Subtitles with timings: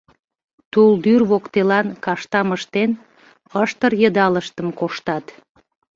[0.71, 2.91] Тулдӱр воктелан каштам ыштен,
[3.63, 5.25] ыштыр-йыдалыштым коштат.